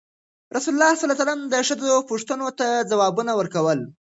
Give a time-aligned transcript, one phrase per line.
[0.55, 3.79] رسول ﷺ د ښځو پوښتنو ته ځوابونه ورکول.